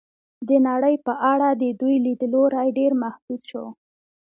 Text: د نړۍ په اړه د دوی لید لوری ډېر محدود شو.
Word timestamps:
د 0.47 0.49
نړۍ 0.67 0.95
په 1.05 1.13
اړه 1.31 1.49
د 1.61 1.63
دوی 1.79 1.95
لید 2.05 2.21
لوری 2.33 2.69
ډېر 2.77 2.91
محدود 3.03 3.41
شو. 3.49 3.65